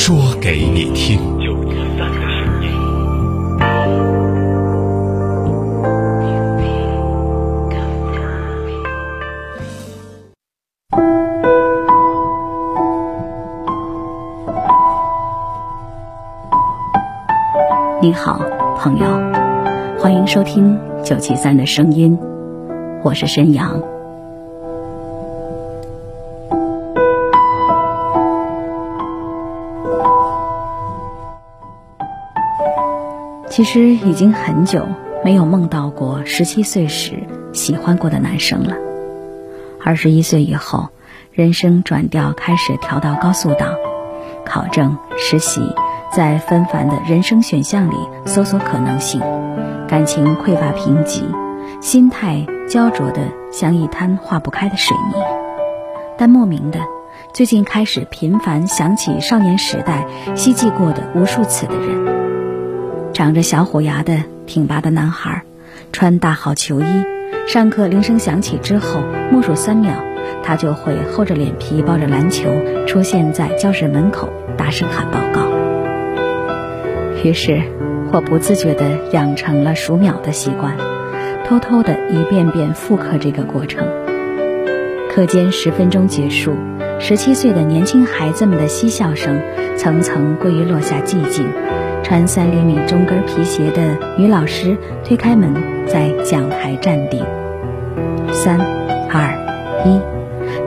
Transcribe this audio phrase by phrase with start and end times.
[0.00, 1.18] 说给你听。
[18.00, 18.40] 你好，
[18.78, 19.06] 朋友，
[19.98, 22.16] 欢迎收听九七三的声音，
[23.02, 23.97] 我是申阳。
[33.58, 34.86] 其实已经很久
[35.24, 38.76] 没有梦到过十七岁时喜欢过的男生了。
[39.84, 40.90] 二十一岁以后，
[41.32, 43.74] 人生转调开始调到高速档，
[44.44, 45.60] 考证、实习。
[46.14, 47.96] 在纷繁的人生选项里
[48.26, 49.20] 搜索可能性，
[49.88, 51.24] 感情匮乏贫瘠，
[51.80, 55.20] 心态焦灼的像一滩化不开的水泥。
[56.16, 56.78] 但莫名的，
[57.34, 62.37] 最近开始频繁想起少年时代希冀过的无数次的人。
[63.18, 65.42] 长着小虎牙的挺拔的男孩，
[65.92, 66.84] 穿大号球衣，
[67.48, 69.00] 上课铃声响起之后，
[69.32, 69.90] 默数三秒，
[70.44, 72.48] 他就会厚着脸皮抱着篮球
[72.86, 75.48] 出现在教室门口，大声喊报告。
[77.24, 77.60] 于是，
[78.12, 80.76] 我不自觉地养成了数秒的习惯，
[81.44, 83.84] 偷偷地一遍遍复刻这个过程。
[85.10, 86.54] 课间十分钟结束，
[87.00, 89.42] 十七岁的年轻孩子们的嬉笑声
[89.76, 91.48] 层层归于落下寂静。
[92.08, 95.52] 穿三厘米中跟皮鞋的女老师推开门，
[95.86, 97.22] 在讲台站定。
[98.32, 98.58] 三、
[99.10, 100.00] 二、一，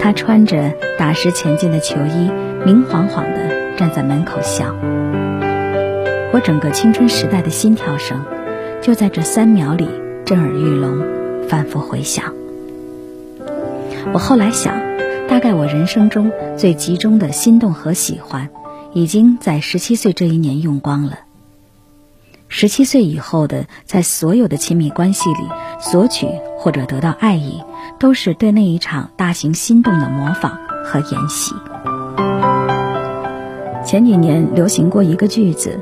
[0.00, 2.28] 她穿着打湿前进的球衣，
[2.66, 4.74] 明晃晃地站在门口笑。
[6.32, 8.20] 我整个青春时代的心跳声，
[8.82, 9.88] 就在这三秒里
[10.24, 11.04] 震耳欲聋，
[11.48, 12.34] 反复回响。
[14.12, 14.74] 我后来想，
[15.28, 18.48] 大概我人生中最集中的心动和喜欢，
[18.92, 21.20] 已经在十七岁这一年用光了。
[22.48, 25.48] 十七岁以后的，在所有的亲密关系里
[25.80, 26.26] 索取
[26.56, 27.62] 或者得到爱意，
[27.98, 31.54] 都是对那一场大型心动的模仿和演习。
[33.84, 35.80] 前几年流行过一个句子。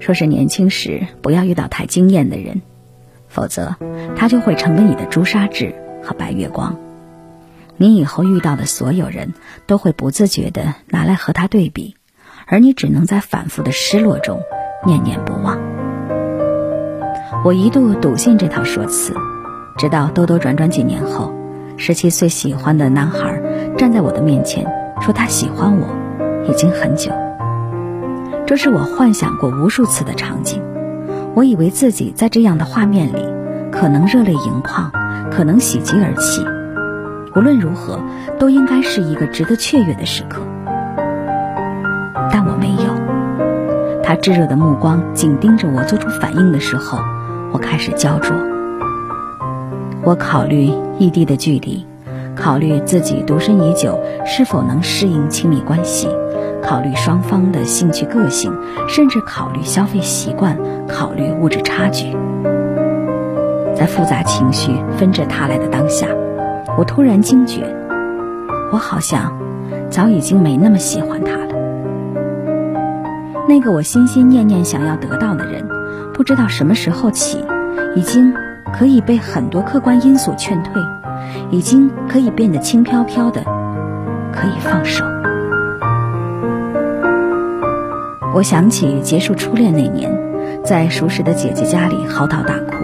[0.00, 2.60] 说是年轻时不要遇到太惊艳的人，
[3.28, 3.76] 否则
[4.16, 6.76] 他就会成为你的朱砂痣和白月光。
[7.78, 9.32] 你以后遇到的所有人
[9.66, 11.96] 都会不自觉地拿来和他对比，
[12.46, 14.42] 而你只能在反复的失落中
[14.84, 15.73] 念念不忘。
[17.44, 19.12] 我一度笃信这套说辞，
[19.76, 21.30] 直到兜兜转转几年后，
[21.76, 23.38] 十七岁喜欢的男孩
[23.76, 24.64] 站在我的面前，
[25.02, 25.86] 说他喜欢我，
[26.48, 27.12] 已经很久。
[28.46, 30.62] 这是我幻想过无数次的场景，
[31.34, 33.22] 我以为自己在这样的画面里，
[33.70, 34.90] 可能热泪盈眶，
[35.30, 36.42] 可能喜极而泣。
[37.36, 38.00] 无论如何，
[38.38, 40.40] 都应该是一个值得雀跃的时刻。
[42.32, 44.02] 但我没有。
[44.02, 46.98] 他炙热的目光紧盯着我，做出反应的时候，
[47.54, 48.36] 我开始焦灼。
[50.02, 51.86] 我考虑异地的距离，
[52.34, 56.08] 考虑自己独身已久是否能适应亲密关系。
[56.60, 58.52] 考虑双方的兴趣、个性，
[58.88, 62.16] 甚至考虑消费习惯，考虑物质差距。
[63.76, 66.08] 在复杂情绪纷至沓来的当下，
[66.76, 67.62] 我突然惊觉，
[68.72, 69.32] 我好像
[69.90, 71.54] 早已经没那么喜欢他了。
[73.48, 75.64] 那个我心心念念想要得到的人，
[76.14, 77.44] 不知道什么时候起，
[77.96, 78.32] 已经
[78.72, 80.80] 可以被很多客观因素劝退，
[81.50, 83.42] 已经可以变得轻飘飘的，
[84.32, 85.04] 可以放手。
[88.32, 90.16] 我想起结束初恋那年，
[90.64, 92.74] 在熟识的姐姐家里嚎啕大哭，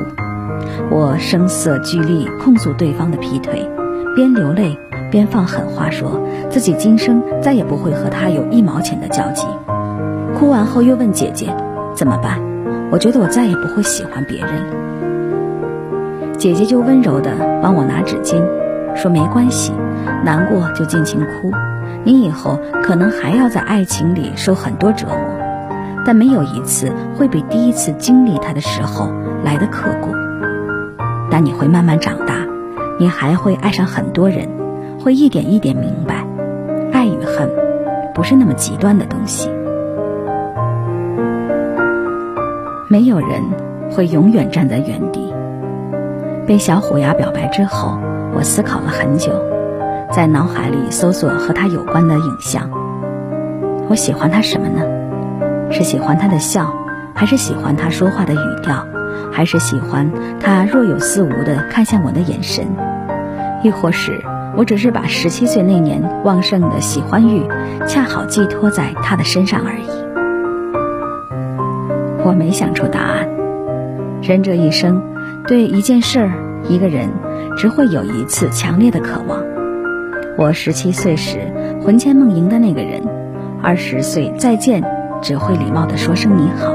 [0.91, 3.71] 我声色俱厉控诉对方的劈腿，
[4.17, 4.77] 边流泪
[5.12, 9.47] 边放狠话，说自己今生再也不会和他有一毛钱的交集。
[10.37, 11.47] 哭完后又问姐姐
[11.94, 12.50] 怎么办？
[12.91, 16.37] 我觉得我再也不会喜欢别人了。
[16.37, 17.31] 姐姐就温柔地
[17.63, 18.43] 帮我拿纸巾，
[18.97, 19.73] 说没关系，
[20.25, 21.53] 难过就尽情哭，
[22.03, 25.17] 你以后可能还要在爱情里受很多折磨。
[26.05, 29.13] 但没有一次会比第一次经历它的时候
[29.45, 30.09] 来的刻骨。
[31.31, 32.35] 但你会慢慢长大，
[32.99, 34.49] 你还会爱上很多人，
[34.99, 36.27] 会一点一点明白，
[36.91, 37.51] 爱与恨
[38.15, 39.51] 不是那么极端的东西。
[42.93, 43.41] 没有人
[43.93, 45.33] 会永远站在原地。
[46.45, 47.97] 被小虎牙表白之后，
[48.35, 49.31] 我思考了很久，
[50.11, 52.69] 在脑海里搜索和他有关的影像。
[53.89, 54.83] 我喜欢他什么呢？
[55.71, 56.75] 是喜欢他的笑，
[57.15, 58.85] 还是喜欢他说话的语调，
[59.31, 60.11] 还是喜欢
[60.41, 62.67] 他若有似无的看向我的眼神？
[63.63, 64.21] 亦或是
[64.57, 67.47] 我只是把十七岁那年旺盛的喜欢欲，
[67.87, 70.10] 恰好寄托在他的身上而已？
[72.25, 73.28] 我没想出答案。
[74.22, 75.02] 人这一生。
[75.49, 76.31] 对一件事儿、
[76.69, 77.08] 一个人，
[77.56, 79.43] 只会有一次强烈的渴望。
[80.37, 81.40] 我十七岁时
[81.82, 83.02] 魂牵梦萦的那个人，
[83.61, 84.84] 二十岁再见
[85.22, 86.72] 只会礼貌地说声你好；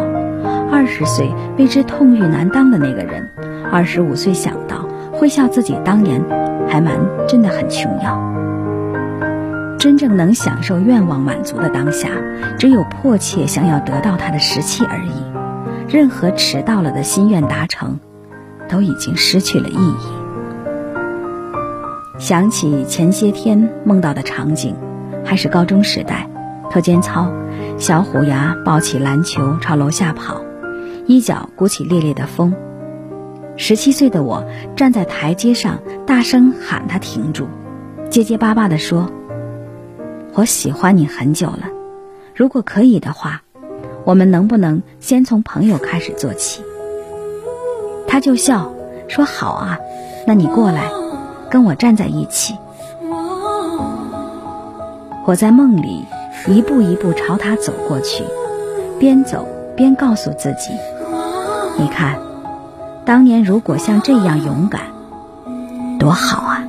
[0.71, 3.30] 二十岁为之痛欲难当的那个人，
[3.71, 6.21] 二十五岁想到会笑自己当年
[6.68, 6.97] 还蛮
[7.27, 8.19] 真的很穷要。
[9.80, 12.09] 真正能享受愿望满足的当下，
[12.57, 15.35] 只有迫切想要得到他的时期而已。
[15.88, 18.00] 任何迟到了的心愿达成。
[18.68, 19.96] 都已经失去了意义。
[22.18, 24.76] 想起前些天梦到的场景，
[25.24, 26.28] 还是高中时代，
[26.72, 27.32] 课间操，
[27.78, 30.42] 小虎牙抱起篮球朝楼下跑，
[31.06, 32.56] 衣角鼓起烈烈的风。
[33.56, 34.44] 十七岁的我
[34.76, 35.78] 站在台阶上，
[36.08, 37.48] 大声喊他停住，
[38.10, 39.12] 结结巴巴地说
[40.34, 41.70] ：“我喜欢你很久了，
[42.34, 43.44] 如果可以的话，
[44.06, 46.63] 我们能不能先从朋友开始做起？”
[48.07, 48.72] 他就笑
[49.10, 49.78] 说：“好啊，
[50.25, 50.90] 那你过来，
[51.50, 52.56] 跟我站在一起。”
[55.28, 56.06] 我在梦里
[56.48, 58.24] 一步一步朝他走过去，
[59.00, 60.69] 边走边告诉自己
[61.78, 62.19] ：“你看，
[63.06, 64.81] 当年如果像这样勇敢，
[66.00, 66.63] 多好啊！”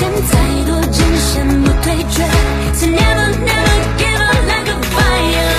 [0.00, 0.08] 再
[0.66, 2.24] 多艰险不退却
[2.74, 5.52] ，So never never give up like a fire。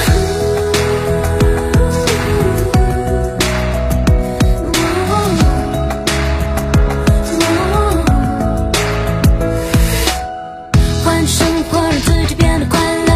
[11.04, 11.38] 换种生
[11.70, 13.12] 活，让自己变得快乐。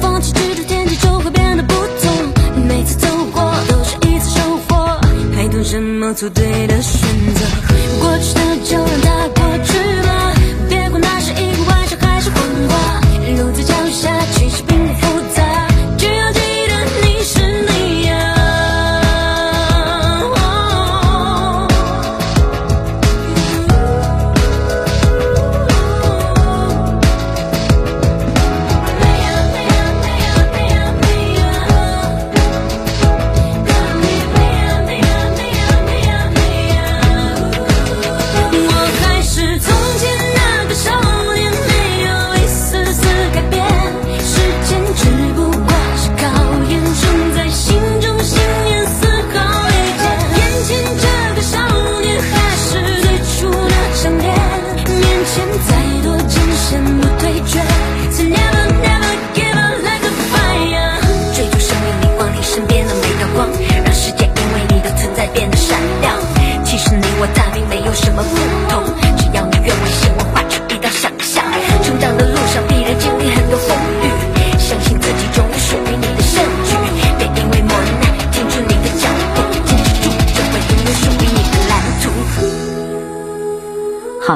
[0.00, 2.32] 放弃执着，天气就会变得不同。
[2.68, 5.00] 每次走过，都是一次收获。
[5.34, 7.00] 还等什么做对的选
[7.34, 7.44] 择，
[8.00, 9.19] 过去的就让它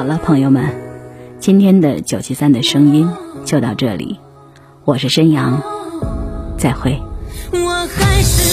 [0.05, 0.63] 好了，朋友们，
[1.39, 3.09] 今天的九七三的声音
[3.43, 4.19] 就到这里，
[4.83, 5.59] 我是申阳，
[6.59, 7.01] 再会。
[7.51, 8.44] 我还是